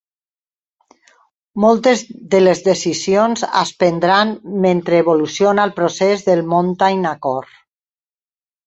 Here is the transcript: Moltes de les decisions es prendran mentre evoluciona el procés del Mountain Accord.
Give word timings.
Moltes 1.65 2.01
de 2.31 2.41
les 2.45 2.63
decisions 2.69 3.45
es 3.61 3.75
prendran 3.85 4.35
mentre 4.67 5.01
evoluciona 5.05 5.71
el 5.71 5.79
procés 5.79 6.29
del 6.33 6.45
Mountain 6.55 7.09
Accord. 7.17 7.59